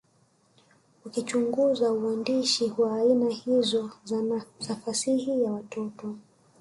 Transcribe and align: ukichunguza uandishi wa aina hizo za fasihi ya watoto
ukichunguza 1.05 1.91
uandishi 1.93 2.73
wa 2.77 2.95
aina 2.97 3.29
hizo 3.29 3.91
za 4.59 4.75
fasihi 4.75 5.43
ya 5.43 5.51
watoto 5.51 6.15